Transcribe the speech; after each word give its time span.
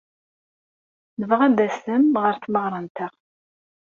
Nebɣa 1.19 1.43
ad 1.47 1.53
d-tasem 1.57 2.05
ɣer 2.23 2.35
tmeɣra-nteɣ. 2.37 3.13